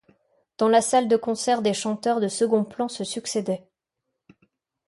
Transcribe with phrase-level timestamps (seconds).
[0.57, 3.67] Dans la salle de concert des chanteurs de second plan se succédaient.